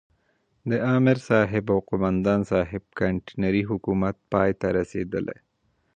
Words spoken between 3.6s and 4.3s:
حکومت